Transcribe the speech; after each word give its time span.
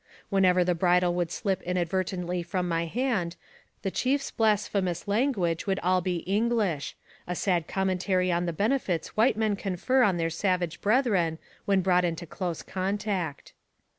Whenever 0.31 0.63
the 0.63 0.73
bridle 0.73 1.13
would 1.13 1.29
slip 1.29 1.61
inadvertently 1.61 2.41
from 2.41 2.67
my 2.67 2.85
hand, 2.87 3.35
the 3.83 3.91
chief's 3.91 4.31
blasphemous 4.31 5.07
language 5.07 5.67
would 5.67 5.77
all 5.81 6.01
be 6.01 6.21
English; 6.25 6.95
a 7.27 7.35
sad 7.35 7.67
commentary 7.67 8.31
on 8.31 8.47
the 8.47 8.51
benefits 8.51 9.15
white 9.15 9.37
men 9.37 9.51
60 9.51 9.69
NARRATIVE 9.69 9.73
OF 9.75 9.79
CAPTIVITY 9.79 9.85
confer 9.93 10.01
on 10.03 10.17
their 10.17 10.29
savage 10.31 10.81
brethren 10.81 11.39
when 11.65 11.81
brought 11.81 12.03
into 12.03 12.25
close 12.25 12.63
contact. 12.63 13.53